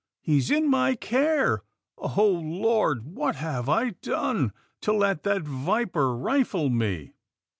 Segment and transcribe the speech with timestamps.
[0.23, 1.61] He's in my care—
[2.15, 3.05] Oh Lord!
[3.05, 7.13] what have I done to let that viper rifle me?"